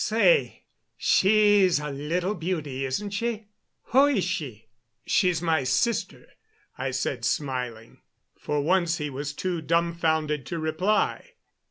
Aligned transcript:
"Say, 0.03 0.63
she's 0.97 1.79
a 1.79 1.91
little 1.91 2.33
beauty, 2.33 2.85
isn't 2.85 3.11
she? 3.11 3.49
Who 3.89 4.07
is 4.07 4.23
she?" 4.23 4.67
"She's 5.05 5.43
my 5.43 5.63
sister," 5.63 6.25
I 6.75 6.89
said, 6.89 7.23
smiling. 7.23 8.01
For 8.35 8.61
once 8.61 8.97
he 8.97 9.11
was 9.11 9.31
too 9.31 9.61
dumfounded 9.61 10.47
to 10.47 10.57
reply. 10.57 11.33